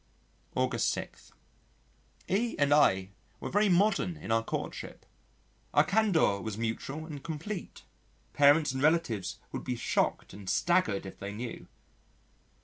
[0.55, 1.31] ]August 6.
[2.27, 5.05] E and I were very modern in our courtship.
[5.75, 7.83] Our candour was mutual and complete
[8.33, 11.67] parents and relatives would be shocked and staggered if they knew....